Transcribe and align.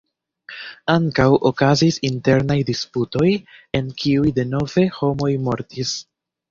Ankaŭ 0.93 1.27
okazis 1.49 1.99
internaj 2.11 2.57
disputoj, 2.71 3.29
en 3.83 3.95
kiuj 4.01 4.29
denove 4.43 4.89
homoj 5.01 5.35
mortis. 5.49 5.99